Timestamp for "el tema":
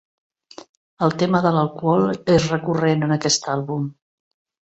1.07-1.41